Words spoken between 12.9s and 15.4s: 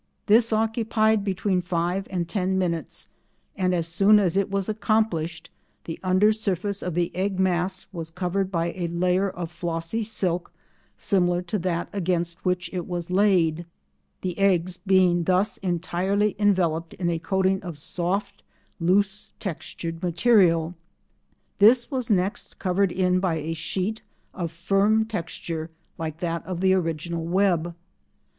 laid, the eggs being